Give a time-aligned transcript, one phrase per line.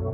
[0.00, 0.08] Good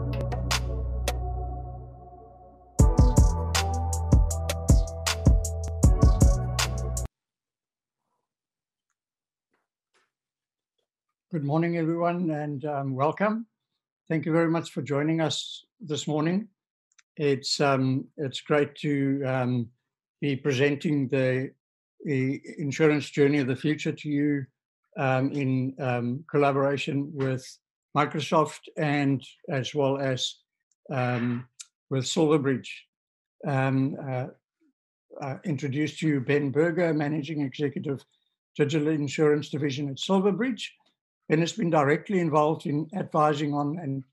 [11.45, 13.46] morning, everyone, and um, welcome.
[14.09, 16.48] Thank you very much for joining us this morning.
[17.16, 19.68] It's um, it's great to um,
[20.21, 21.53] be presenting the,
[22.05, 24.46] the insurance journey of the future to you
[24.96, 27.46] um, in um, collaboration with
[27.96, 30.35] Microsoft and as well as
[30.91, 31.46] um,
[31.91, 32.84] with Silverbridge.
[33.47, 34.27] Uh,
[35.20, 38.05] uh, introduced to you Ben Berger, Managing Executive
[38.56, 40.75] Digital Insurance Division at Silverbridge
[41.28, 44.05] Ben has been directly involved in advising on and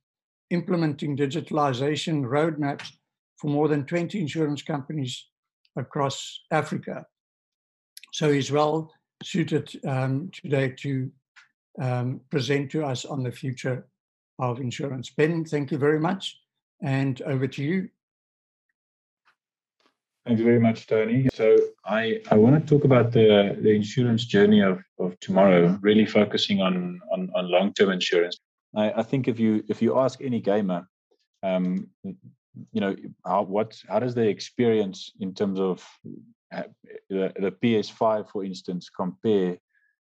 [0.49, 2.91] implementing digitalization roadmaps
[3.37, 5.27] for more than 20 insurance companies
[5.75, 7.05] across Africa.
[8.13, 8.91] So he's well
[9.23, 11.11] suited um, today to
[11.79, 13.87] um, present to us on the future
[14.39, 15.09] of insurance.
[15.09, 16.39] Ben, thank you very much.
[16.81, 17.89] And over to you.
[20.25, 21.27] Thanks very much, Tony.
[21.33, 26.05] So I, I want to talk about the, the insurance journey of, of tomorrow, really
[26.05, 28.39] focusing on on, on long term insurance.
[28.73, 30.87] I, I think if you if you ask any gamer,
[31.43, 35.85] um, you know, how what how does the experience in terms of
[36.53, 36.63] uh,
[37.09, 39.57] the, the PS5, for instance, compare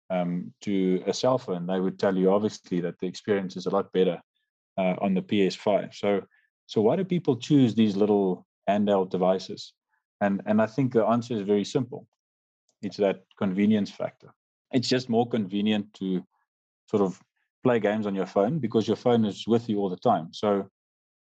[0.10, 1.66] um, to a cell phone?
[1.66, 4.22] They would tell you obviously that the experience is a lot better
[4.78, 5.94] uh, on the PS5.
[5.96, 6.22] So
[6.68, 9.74] so why do people choose these little handheld devices?
[10.22, 12.06] And, and I think the answer is very simple
[12.82, 14.34] it's that convenience factor.
[14.72, 16.24] It's just more convenient to
[16.90, 17.20] sort of
[17.64, 20.30] play games on your phone because your phone is with you all the time.
[20.32, 20.70] So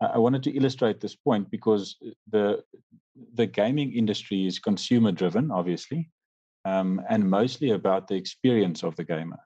[0.01, 1.97] I wanted to illustrate this point because
[2.29, 2.63] the
[3.33, 6.09] the gaming industry is consumer driven, obviously,
[6.69, 9.39] um, and mostly about the experience of the gamer.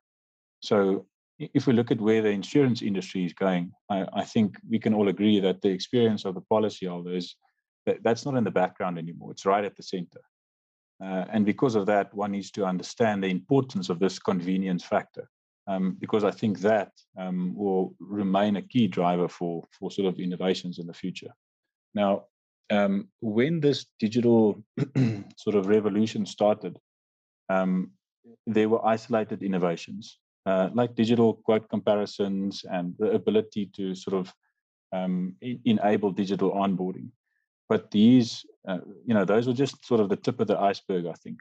[0.60, 1.06] So
[1.40, 4.94] if we look at where the insurance industry is going, I, I think we can
[4.94, 7.36] all agree that the experience of the policyholder is
[8.02, 9.32] that's not in the background anymore.
[9.32, 10.22] It's right at the center.
[11.04, 15.28] Uh, and because of that, one needs to understand the importance of this convenience factor,
[15.68, 20.18] um, because I think that um, will remain a key driver for, for sort of
[20.20, 21.34] innovations in the future.
[21.94, 22.24] Now,
[22.70, 24.64] um, when this digital
[25.38, 26.80] sort of revolution started,
[27.50, 27.92] um,
[28.48, 34.34] there were isolated innovations uh, like digital quote comparisons and the ability to sort of
[34.92, 37.08] um, enable digital onboarding.
[37.70, 41.06] But these, uh, you know, those were just sort of the tip of the iceberg,
[41.06, 41.40] I think.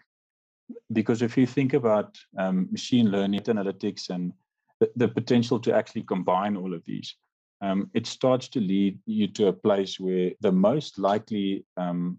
[0.93, 4.33] Because if you think about um, machine learning, analytics, and
[4.79, 7.15] the, the, potential to actually combine all of these,
[7.61, 12.19] um, it starts to lead you to a place where the most likely um,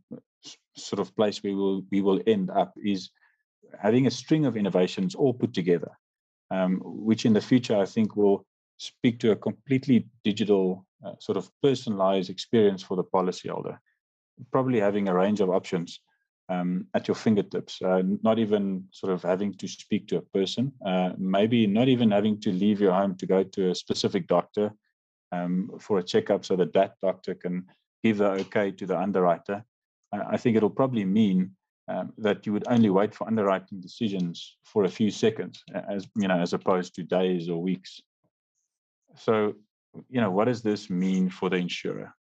[0.76, 3.10] sort of place we will we will end up is
[3.80, 5.92] having a string of innovations all put together,
[6.52, 8.46] um, which in the future I think will
[8.78, 13.78] speak to a completely digital uh, sort of personalized experience for the policyholder
[14.52, 16.00] probably having a range of options
[16.50, 20.72] um, at your fingertips, uh, not even sort of having to speak to a person,
[20.86, 24.74] uh, maybe not even having to leave your home to go to a specific doctor
[25.32, 27.66] um, for a checkup so that that doctor can
[28.04, 29.64] give the okay to the underwriter.
[30.12, 31.52] Uh, I think it'll probably mean
[31.88, 36.28] um, that you would only wait for underwriting decisions for a few seconds, as you
[36.28, 38.02] know, as opposed to days or weeks.
[39.16, 39.54] So,
[40.10, 42.14] you know, what does this mean for the insurer?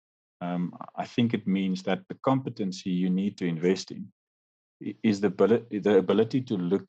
[0.43, 4.09] um, I think it means that the competency you need to invest in
[5.03, 6.89] is the ability, the ability to look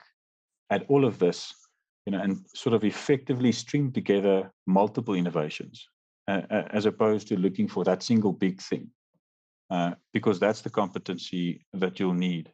[0.72, 1.54] at all of this,
[2.06, 5.88] you know, and sort of effectively string together multiple innovations,
[6.28, 8.90] uh, as opposed to looking for that single big thing,
[9.70, 12.52] uh, because that's the competency that you'll need,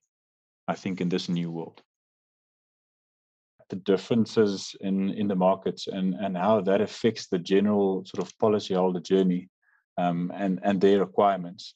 [0.70, 1.82] I think, in this new world.
[3.70, 8.38] The differences in in the markets and and how that affects the general sort of
[8.38, 9.50] policyholder journey
[9.98, 11.76] um, and and their requirements.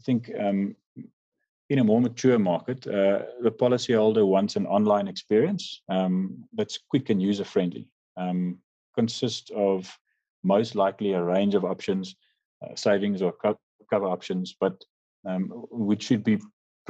[0.00, 0.76] I think um,
[1.70, 7.10] in a more mature market, uh, the policyholder wants an online experience um, that's quick
[7.10, 7.88] and user friendly.
[8.16, 8.58] Um,
[8.94, 9.98] consists of
[10.42, 12.16] most likely a range of options,
[12.62, 13.60] uh, savings or co-
[13.90, 14.84] cover options, but
[15.28, 16.38] um, which should be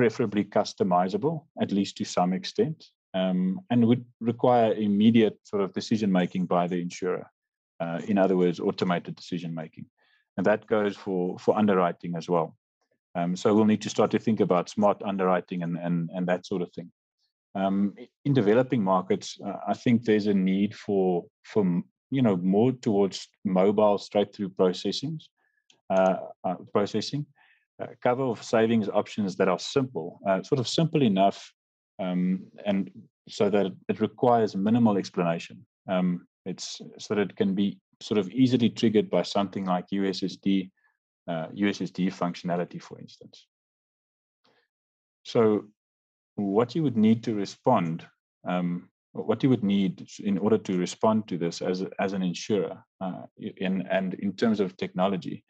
[0.00, 2.78] preferably customizable, at least to some extent,
[3.14, 7.26] um, and would require immediate sort of decision making by the insurer.
[7.80, 9.86] Uh, in other words, automated decision making
[10.40, 12.56] and that goes for for underwriting as well.
[13.14, 16.46] Um, so we'll need to start to think about smart underwriting and and and that
[16.46, 16.90] sort of thing.
[17.54, 17.94] Um,
[18.24, 21.62] in developing markets, uh, I think there's a need for for
[22.10, 25.20] you know more towards mobile straight through processing,
[25.90, 27.26] uh, uh, processing,
[28.02, 31.52] cover of savings options that are simple, uh, sort of simple enough,
[31.98, 32.90] um, and
[33.28, 35.64] so that it requires minimal explanation.
[35.88, 40.70] Um, it's so that it can be sort of easily triggered by something like USSD,
[41.28, 43.46] uh, USSD functionality, for instance.
[45.22, 45.66] So
[46.36, 48.06] what you would need to respond,
[48.48, 52.82] um, what you would need in order to respond to this as, as an insurer
[53.00, 55.44] uh, in, and in terms of technology,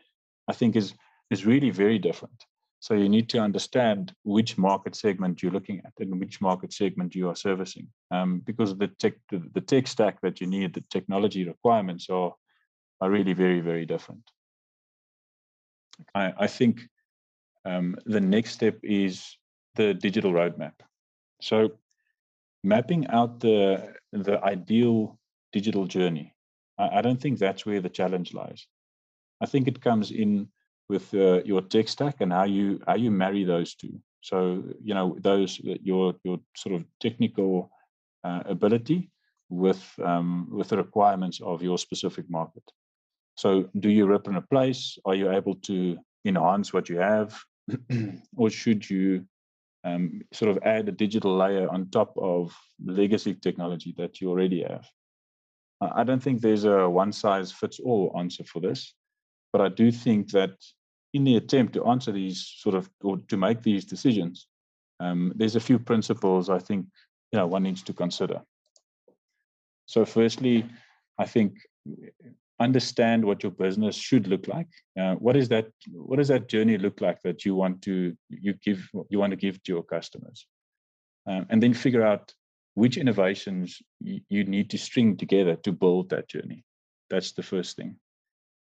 [0.48, 0.94] I think is,
[1.30, 2.44] is really very different.
[2.80, 7.14] So you need to understand which market segment you're looking at and which market segment
[7.14, 11.44] you are servicing, um, because the tech the tech stack that you need, the technology
[11.44, 12.32] requirements are
[13.00, 14.22] are really very very different.
[16.14, 16.88] I, I think
[17.66, 19.36] um, the next step is
[19.74, 20.72] the digital roadmap.
[21.42, 21.72] So
[22.64, 25.18] mapping out the the ideal
[25.52, 26.34] digital journey.
[26.78, 28.66] I, I don't think that's where the challenge lies.
[29.42, 30.48] I think it comes in
[30.90, 33.94] with uh, your tech stack and how you how you marry those two.
[34.20, 37.70] So you know those uh, your your sort of technical
[38.24, 39.10] uh, ability
[39.48, 42.66] with um, with the requirements of your specific market.
[43.36, 44.98] So do you rip and replace?
[45.04, 47.40] Are you able to enhance what you have,
[48.36, 49.24] or should you
[49.84, 52.52] um, sort of add a digital layer on top of
[52.84, 54.86] legacy technology that you already have?
[55.80, 58.94] I don't think there's a one size fits all answer for this,
[59.52, 60.52] but I do think that
[61.12, 64.46] in the attempt to answer these sort of or to make these decisions,
[65.00, 66.86] um, there's a few principles I think
[67.32, 68.42] you know one needs to consider.
[69.86, 70.66] So, firstly,
[71.18, 71.54] I think
[72.60, 74.68] understand what your business should look like.
[74.98, 75.66] Uh, what is that?
[75.90, 79.36] What does that journey look like that you want to you give you want to
[79.36, 80.46] give to your customers,
[81.26, 82.32] um, and then figure out
[82.74, 86.64] which innovations you, need to string together to build that journey.
[87.10, 87.96] That's the first thing.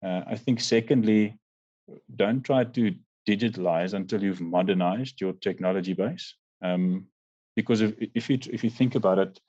[0.05, 1.39] Uh, I think secondly,
[2.15, 2.95] don't try to
[3.29, 6.35] digitalize until you've modernized your technology base.
[6.63, 7.07] Um,
[7.57, 9.41] because if, if you if you think about it,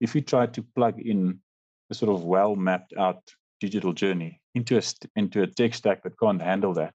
[0.00, 1.40] if you try to plug in
[1.90, 3.22] a sort of well mapped out
[3.60, 4.82] digital journey into a
[5.14, 6.94] into a tech stack that can't handle that,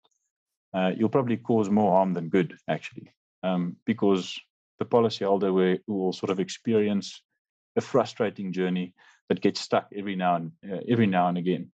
[0.74, 3.12] uh, you'll probably cause more harm than good actually,
[3.44, 4.40] um, because
[4.80, 7.22] the policyholder will, will sort of experience
[7.76, 8.94] a frustrating journey
[9.30, 11.72] that gets stuck every now and uh, every now and again.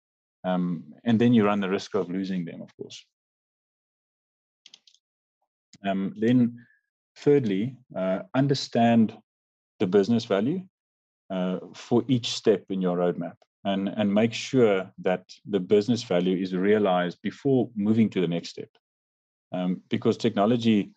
[0.46, 3.04] Um, and then you run the risk of losing them, of course.
[5.84, 6.66] Um, then,
[7.18, 9.18] thirdly, uh, understand
[9.80, 10.62] the business value
[11.30, 16.38] uh, for each step in your roadmap and, and make sure that the business value
[16.38, 18.70] is realized before moving to the next step.
[19.52, 20.92] Um, because technology,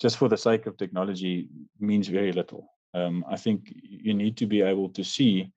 [0.00, 1.48] just for the sake of technology,
[1.78, 2.68] means very little.
[2.92, 5.52] Um, I think you need to be able to see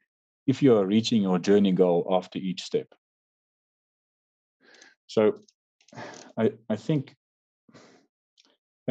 [0.48, 2.88] if you are reaching your journey goal after each step.
[5.08, 5.40] So
[6.38, 7.16] I, I think,
[7.74, 7.80] you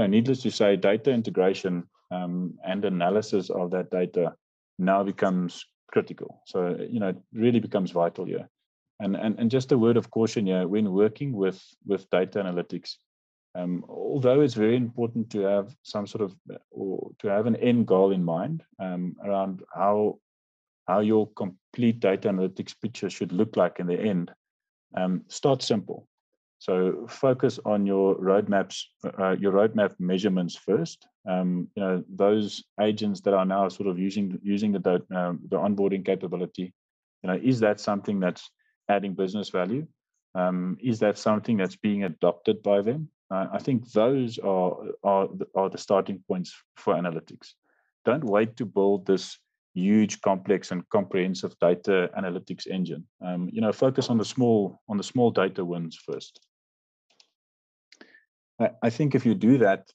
[0.02, 4.34] know, needless to say, data integration um, and analysis of that data
[4.78, 6.42] now becomes critical.
[6.46, 8.48] So, you know, it really becomes vital here.
[9.00, 12.96] And, and, and just a word of caution here, when working with, with data analytics,
[13.54, 16.34] um, although it's very important to have some sort of
[16.70, 20.18] or to have an end goal in mind um, around how
[20.86, 24.32] how your complete data analytics picture should look like in the end,
[24.96, 26.06] um, start simple.
[26.58, 28.84] So focus on your roadmaps,
[29.18, 31.08] uh, your roadmap measurements first.
[31.28, 35.56] Um, you know those agents that are now sort of using using the uh, the
[35.56, 36.72] onboarding capability.
[37.22, 38.48] You know, is that something that's
[38.88, 39.86] adding business value?
[40.34, 43.08] Um, is that something that's being adopted by them?
[43.28, 47.54] Uh, I think those are are are the starting points for analytics.
[48.04, 49.38] Don't wait to build this
[49.74, 53.06] huge, complex, and comprehensive data analytics engine.
[53.24, 56.40] Um, you know, focus on the small on the small data wins first.
[58.60, 59.90] I, I think if you do that,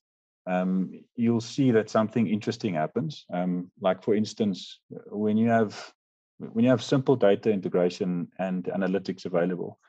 [0.48, 3.26] um, you'll see that something interesting happens.
[3.34, 4.80] Um, like for instance,
[5.10, 5.94] when you have
[6.40, 9.80] when you have simple data integration and analytics available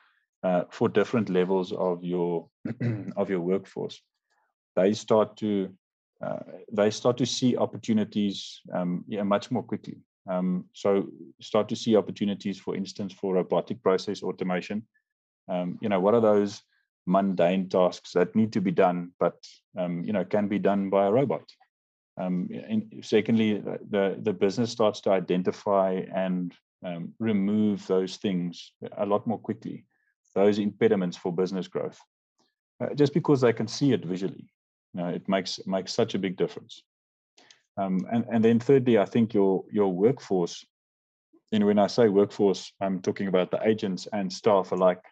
[0.43, 2.49] uh, for different levels of your
[3.17, 4.01] of your workforce,
[4.75, 5.69] they start to
[6.25, 6.39] uh,
[6.71, 9.97] they start to see opportunities um, yeah, much more quickly.
[10.29, 11.07] Um, so
[11.41, 14.85] start to see opportunities, for instance, for robotic process automation.
[15.47, 16.61] Um, you know, what are those
[17.07, 19.37] mundane tasks that need to be done, but
[19.77, 21.43] um, you know, can be done by a robot?
[22.19, 22.49] Um,
[23.01, 23.59] secondly,
[23.89, 26.53] the the business starts to identify and
[26.85, 29.85] um, remove those things a lot more quickly,
[30.35, 31.99] those impediments for business growth,
[32.81, 34.49] uh, just because they can see it visually.
[34.93, 36.83] You know, it makes makes such a big difference.
[37.77, 40.65] Um, and and then thirdly, I think your your workforce.
[41.51, 45.03] And when I say workforce, I'm talking about the agents and staff alike.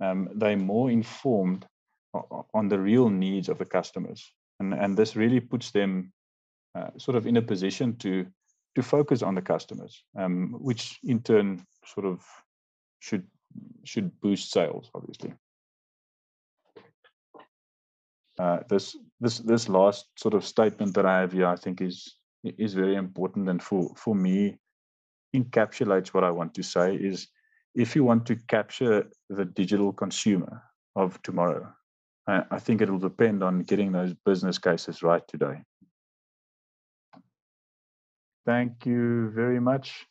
[0.00, 1.66] Um, they're more informed
[2.54, 6.12] on the real needs of the customers, and and this really puts them
[6.74, 8.26] uh, sort of in a position to
[8.74, 12.24] to focus on the customers, um, which in turn sort of
[13.00, 13.26] should
[13.84, 15.32] should boost sales, obviously.
[18.38, 22.16] Uh, this this this last sort of statement that I have here, I think is
[22.44, 24.58] is very important, and for for me,
[25.34, 26.94] encapsulates what I want to say.
[26.94, 27.28] Is
[27.74, 30.62] if you want to capture the digital consumer
[30.96, 31.72] of tomorrow,
[32.26, 35.62] I, I think it will depend on getting those business cases right today.
[38.46, 40.06] Thank you very much.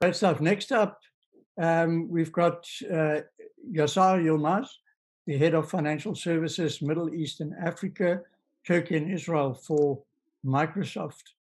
[0.00, 0.40] Great stuff.
[0.40, 0.98] Next up,
[1.60, 3.20] um, we've got uh,
[3.70, 4.68] Yasar Yilmaz,
[5.26, 8.22] the head of financial services, Middle East and Africa,
[8.66, 10.00] Turkey and Israel for
[10.44, 11.34] Microsoft.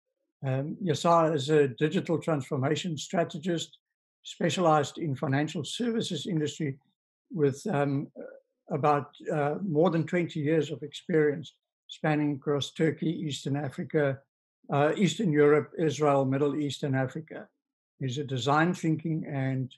[0.43, 3.79] Um, is a digital transformation strategist
[4.23, 6.79] specialized in financial services industry
[7.31, 8.09] with um,
[8.71, 11.55] about uh, more than 20 years of experience
[11.89, 14.19] spanning across Turkey, Eastern Africa,
[14.73, 17.49] uh, Eastern Europe, Israel, Middle East, and Africa.
[17.99, 19.75] He's a design thinking and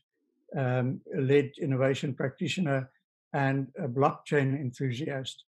[0.56, 2.90] um, led innovation practitioner
[3.32, 5.44] and a blockchain enthusiast.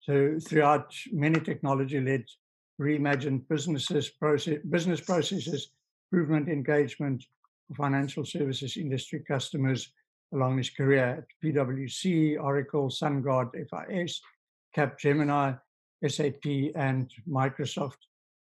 [0.00, 2.24] So throughout many technology-led
[2.80, 5.70] reimagined businesses, process, business processes,
[6.12, 7.24] improvement engagement,
[7.66, 9.92] for financial services industry customers
[10.32, 14.20] along his career at PwC, Oracle, SunGard, FIS,
[14.76, 15.58] Capgemini,
[16.06, 17.98] SAP, and Microsoft.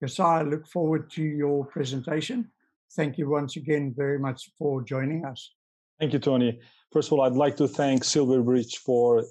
[0.02, 2.50] Yasar, I look forward to your presentation.
[2.94, 5.52] Thank you once again very much for joining us.
[6.00, 6.60] Thank you, Tony.
[6.92, 9.24] First of all, I'd like to thank Silverbridge for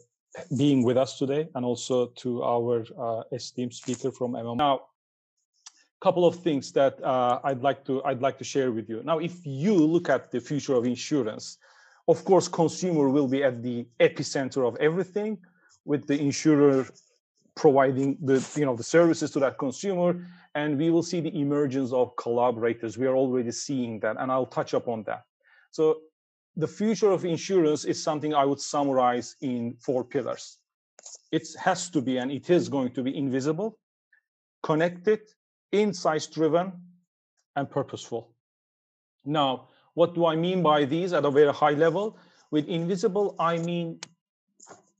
[0.57, 4.57] being with us today and also to our uh, esteemed speaker from MM.
[4.57, 8.89] Now, a couple of things that uh, I'd like to I'd like to share with
[8.89, 9.01] you.
[9.03, 11.57] Now, if you look at the future of insurance,
[12.07, 15.37] of course, consumer will be at the epicenter of everything,
[15.85, 16.85] with the insurer
[17.55, 21.93] providing the you know the services to that consumer, and we will see the emergence
[21.93, 22.97] of collaborators.
[22.97, 25.23] We are already seeing that, and I'll touch upon that.
[25.71, 26.01] So
[26.57, 30.57] the future of insurance is something I would summarize in four pillars.
[31.31, 33.77] It has to be, and it is going to be invisible,
[34.63, 35.19] connected,
[35.71, 36.73] insights driven,
[37.55, 38.33] and purposeful.
[39.23, 42.17] Now, what do I mean by these at a very high level?
[42.49, 43.99] With invisible, I mean,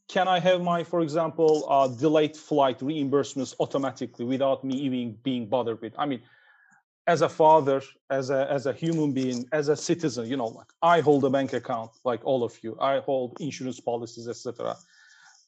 [0.07, 5.47] can I have my, for example, uh, delayed flight reimbursements automatically without me even being
[5.47, 5.93] bothered with?
[5.97, 6.21] I mean,
[7.07, 10.67] as a father, as a as a human being, as a citizen, you know, like
[10.81, 12.77] I hold a bank account, like all of you.
[12.79, 14.75] I hold insurance policies, etc.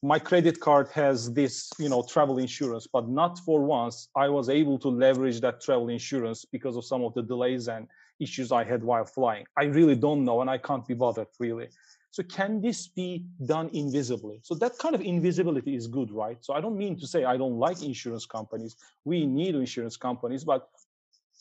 [0.01, 4.47] My credit card has this, you know, travel insurance, but not for once I was
[4.49, 7.85] able to leverage that travel insurance because of some of the delays and
[8.21, 9.45] issues I had while flying.
[9.57, 11.67] I really don't know, and I can't be bothered really.
[12.11, 14.39] So can this be done invisibly?
[14.41, 16.37] So that kind of invisibility is good, right?
[16.41, 18.77] So I don't mean to say I don't like insurance companies.
[19.05, 20.69] We need insurance companies, but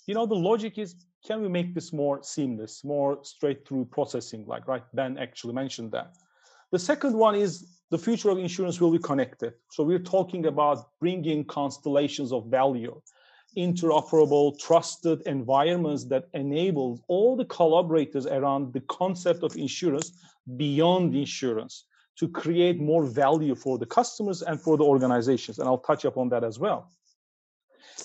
[0.09, 4.47] you know, the logic is, can we make this more seamless, more straight through processing,
[4.47, 4.83] like, right?
[4.95, 6.15] Ben actually mentioned that.
[6.73, 9.53] The second one is the future of insurance will be connected.
[9.71, 12.99] So we're talking about bringing constellations of value,
[13.57, 20.13] interoperable, trusted environments that enable all the collaborators around the concept of insurance
[20.57, 21.85] beyond insurance
[22.19, 25.59] to create more value for the customers and for the organizations.
[25.59, 26.91] And I'll touch upon that as well.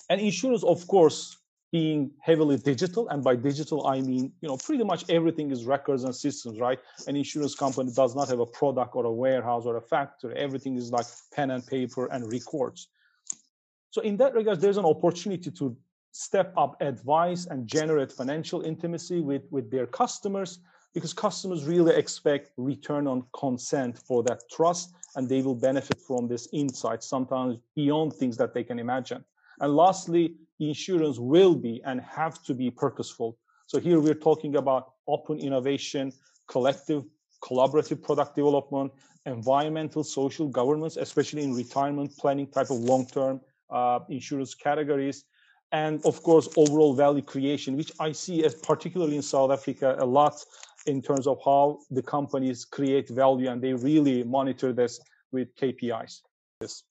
[0.10, 1.38] And insurance, of course,
[1.74, 6.04] being heavily digital and by digital i mean you know pretty much everything is records
[6.04, 6.80] and systems right?
[7.08, 10.36] An insurance company does not have a product or a warehouse or a factory.
[10.36, 12.88] Everything is like pen and paper and records.
[13.92, 15.76] So in that regard there's an opportunity to
[16.12, 20.60] step up advice and generate financial intimacy with with their customers
[20.94, 26.28] because customers really expect return on consent for that trust and they will benefit from
[26.28, 29.24] this insight sometimes beyond things that they can imagine
[29.64, 33.38] and lastly insurance will be and have to be purposeful.
[33.66, 36.12] So here we're talking about open innovation,
[36.48, 37.06] collective,
[37.42, 38.92] collaborative product development,
[39.26, 43.40] environmental, social governance, especially in retirement planning type of long-term
[43.70, 45.24] uh, insurance categories,
[45.72, 50.06] and of course overall value creation, which I see as particularly in South Africa a
[50.06, 50.44] lot
[50.88, 55.00] in terms of how the companies create value and they really monitor this
[55.32, 56.20] with KPIs.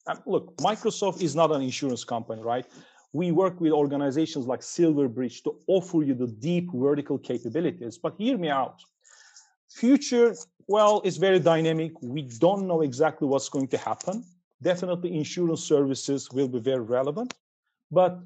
[0.07, 2.67] Um, look, Microsoft is not an insurance company, right?
[3.13, 7.99] we work with organizations like Silverbridge to offer you the deep vertical capabilities.
[7.99, 8.81] But hear me out.
[9.71, 10.35] Future,
[10.67, 11.93] well, is very dynamic.
[12.03, 14.25] We don't know exactly what's going to happen.
[14.63, 17.35] Definitely insurance services will be very relevant.
[17.91, 18.21] But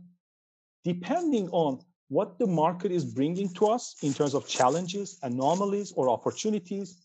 [0.84, 6.08] depending on what the market is bringing to us in terms of challenges, anomalies, or
[6.08, 6.98] opportunities,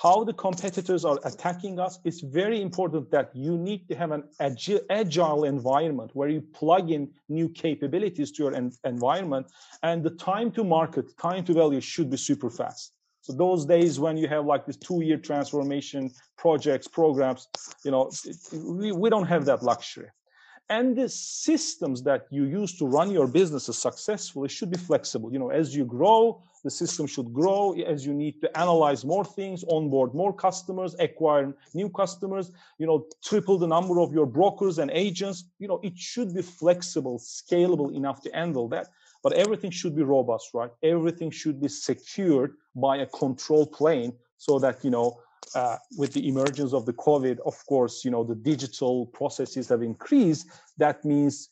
[0.00, 4.24] how the competitors are attacking us, it's very important that you need to have an
[4.40, 9.46] agile, agile environment where you plug in new capabilities to your en environment
[9.82, 12.92] and the time to market, time to value should be super fast.
[13.20, 17.48] So those days when you have like this two-year transformation projects, programs,
[17.84, 18.10] you know,
[18.80, 20.08] we, we don't have that luxury.
[20.70, 25.30] And the systems that you use to run your businesses successfully should be flexible.
[25.32, 29.24] You know, as you grow, the system should grow as you need to analyze more
[29.24, 34.78] things, onboard more customers, acquire new customers, you know, triple the number of your brokers
[34.78, 35.44] and agents.
[35.58, 38.88] You know, it should be flexible, scalable enough to handle that.
[39.22, 40.70] But everything should be robust, right?
[40.82, 45.20] Everything should be secured by a control plane so that, you know,
[45.54, 49.82] uh, with the emergence of the COVID, of course, you know, the digital processes have
[49.82, 50.46] increased.
[50.78, 51.50] That means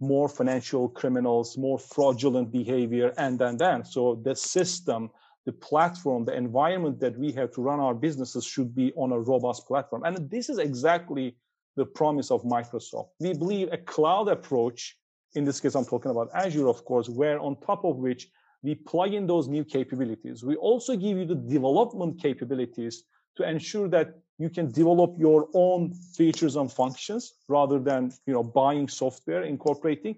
[0.00, 3.84] more financial criminals, more fraudulent behavior, and then then.
[3.84, 5.10] So the system,
[5.44, 9.18] the platform, the environment that we have to run our businesses should be on a
[9.18, 10.04] robust platform.
[10.04, 11.36] And this is exactly
[11.76, 13.08] the promise of Microsoft.
[13.20, 14.96] We believe a cloud approach,
[15.34, 18.28] in this case, I'm talking about Azure, of course, where on top of which
[18.62, 20.44] we plug in those new capabilities.
[20.44, 23.04] We also give you the development capabilities
[23.38, 28.42] to ensure that you can develop your own features and functions rather than you know
[28.42, 30.16] buying software incorporating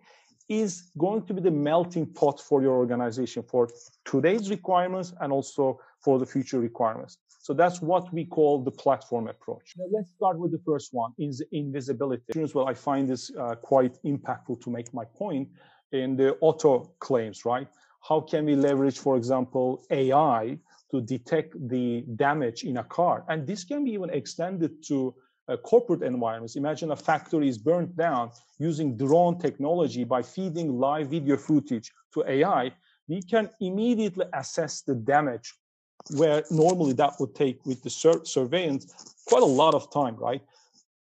[0.48, 3.68] is going to be the melting pot for your organization for
[4.04, 7.18] today's requirements and also for the future requirements.
[7.42, 9.74] So that's what we call the platform approach.
[9.78, 12.24] Now let's start with the first one is invisibility.
[12.54, 15.48] Well i find this uh, quite impactful to make my point
[15.92, 17.68] in the auto claims right?
[18.08, 20.58] How can we leverage for example ai
[20.90, 23.24] to detect the damage in a car.
[23.28, 25.14] And this can be even extended to
[25.48, 26.56] uh, corporate environments.
[26.56, 32.24] Imagine a factory is burnt down using drone technology by feeding live video footage to
[32.28, 32.72] AI.
[33.08, 35.54] We can immediately assess the damage
[36.16, 40.42] where normally that would take with the sur- surveillance quite a lot of time, right?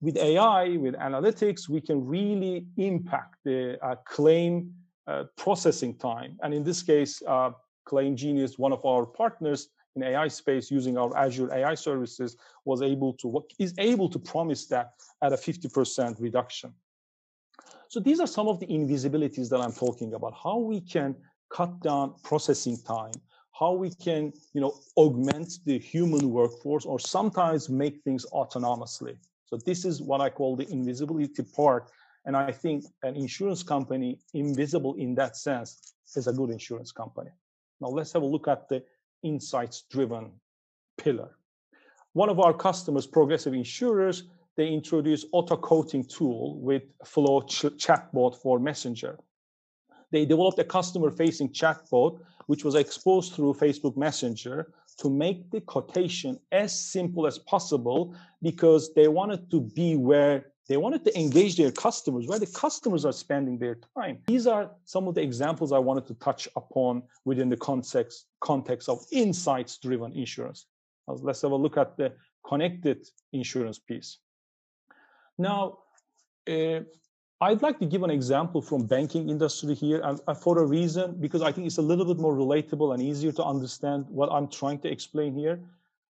[0.00, 4.72] With AI, with analytics, we can really impact the uh, claim
[5.06, 6.38] uh, processing time.
[6.42, 7.50] And in this case, uh,
[7.84, 12.82] Claim Genius, one of our partners, in AI space using our Azure AI services was
[12.82, 14.92] able to is able to promise that
[15.23, 16.73] at a 50% reduction.
[17.88, 20.34] So these are some of the invisibilities that I'm talking about.
[20.42, 21.16] How we can
[21.50, 23.12] cut down processing time,
[23.58, 29.16] how we can, you know, augment the human workforce or sometimes make things autonomously.
[29.47, 31.90] So this is what I call the invisibility part.
[32.26, 37.30] And I think an insurance company invisible in that sense is a good insurance company.
[37.80, 38.82] Now let's have a look at the
[39.26, 40.30] insights driven
[40.97, 41.30] pillar.
[42.12, 44.25] One of our customers, Progressive Insurers,
[44.56, 49.19] they introduced auto quoting tool with Flo ch- chatbot for Messenger.
[50.12, 55.60] They developed a customer facing chatbot, which was exposed through Facebook Messenger to make the
[55.60, 61.56] quotation as simple as possible because they wanted to be where they wanted to engage
[61.56, 64.18] their customers where the customers are spending their time.
[64.26, 68.88] These are some of the examples I wanted to touch upon within the context, context
[68.88, 70.66] of insights driven insurance.
[71.06, 72.12] Let's have a look at the
[72.44, 74.18] connected insurance piece.
[75.38, 75.78] Now,
[76.48, 76.80] uh,
[77.40, 81.20] I'd like to give an example from banking industry here and, uh, for a reason,
[81.20, 84.48] because I think it's a little bit more relatable and easier to understand what I'm
[84.48, 85.60] trying to explain here.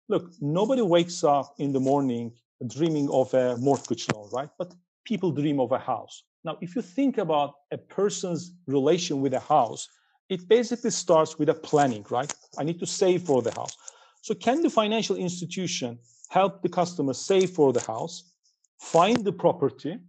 [0.08, 2.32] Look, nobody wakes up in the morning
[2.68, 4.50] dreaming of a mortgage loan, right?
[4.58, 4.74] But
[5.06, 6.24] people dream of a house.
[6.44, 9.88] Now, if you think about a person's relation with a house,
[10.30, 12.34] it basically starts with a planning, right?
[12.58, 13.76] I need to save for the house.
[14.22, 18.32] So, can the financial institution help the customer save for the house,
[18.80, 20.00] find the property,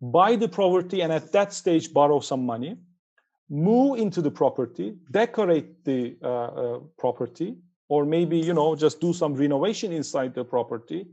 [0.00, 2.76] buy the property, and at that stage borrow some money,
[3.48, 7.56] move into the property, decorate the uh, uh, property,
[7.88, 11.06] or maybe you know just do some renovation inside the property,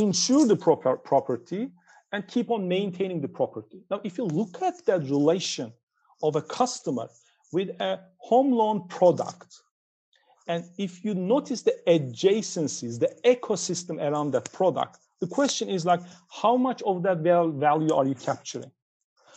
[0.00, 1.70] insure the proper property,
[2.12, 3.82] and keep on maintaining the property.
[3.90, 5.72] Now, if you look at that relation
[6.22, 7.08] of a customer
[7.52, 9.60] with a home loan product,
[10.46, 16.00] and if you notice the adjacencies, the ecosystem around that product, the question is like,
[16.30, 18.70] how much of that value are you capturing?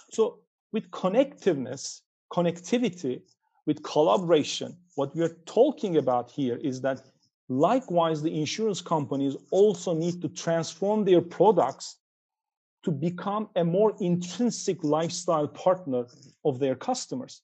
[0.10, 0.40] So,
[0.72, 3.22] with connectiveness, connectivity,
[3.66, 7.02] with collaboration, what we are talking about here is that
[7.52, 11.98] Likewise, the insurance companies also need to transform their products
[12.84, 16.06] to become a more intrinsic lifestyle partner
[16.46, 17.42] of their customers.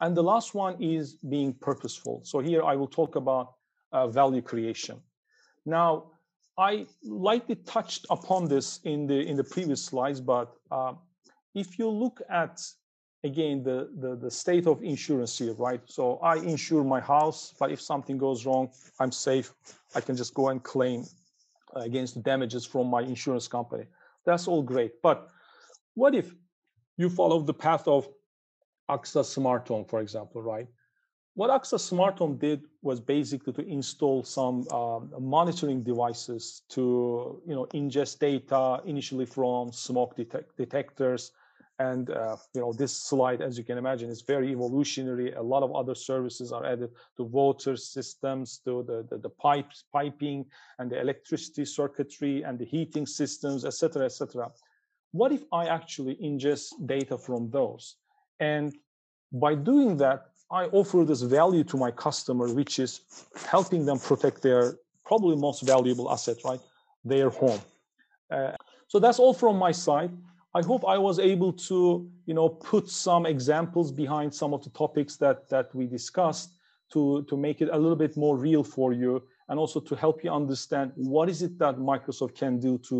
[0.00, 2.22] And the last one is being purposeful.
[2.24, 3.54] So here I will talk about
[3.92, 5.00] uh, value creation.
[5.64, 6.10] Now,
[6.58, 10.94] I lightly touched upon this in the in the previous slides, but uh,
[11.54, 12.60] if you look at
[13.24, 15.80] again the, the the state of insurance here right?
[15.86, 19.52] So i insure my house but if something goes wrong i'm safe.
[19.94, 21.04] I can just go and claim
[21.74, 23.84] against the damages from my insurance company.
[24.24, 25.00] That's all great.
[25.02, 25.28] But
[25.94, 26.34] what if
[26.96, 28.08] you follow the path of
[28.90, 30.66] AXA Smart Home, for example, right?
[31.36, 37.54] what AXA Smart Home did was basically to install some um, monitoring devices to you
[37.54, 41.32] know ingest data initially from smoke detect detectors
[41.78, 45.62] and uh, you know this slide as you can imagine is very evolutionary a lot
[45.62, 50.44] of other services are added to water systems to the, the, the pipes piping
[50.78, 54.50] and the electricity circuitry and the heating systems etc etc
[55.12, 57.96] what if i actually ingest data from those
[58.40, 58.74] and
[59.32, 63.00] by doing that I offer this value to my customer, which is
[63.46, 66.60] helping them protect their probably most valuable asset, right?
[67.04, 67.60] Their home.
[68.30, 68.52] Uh,
[68.86, 70.10] so that's all from my side.
[70.58, 74.70] I hope I was able to, you know, put some examples behind some of the
[74.70, 76.50] topics that that we discussed
[76.92, 79.12] to to make it a little bit more real for you,
[79.48, 82.96] and also to help you understand what is it that Microsoft can do to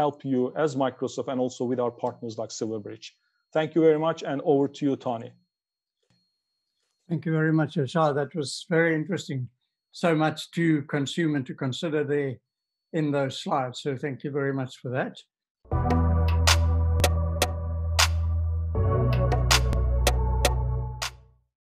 [0.00, 3.16] help you as Microsoft, and also with our partners like Silverbridge.
[3.52, 5.32] Thank you very much, and over to you, Tony.
[7.08, 8.14] Thank you very much, Ashar.
[8.14, 9.48] That was very interesting.
[9.90, 12.34] So much to consume and to consider there
[12.92, 13.80] in those slides.
[13.82, 15.99] So thank you very much for that.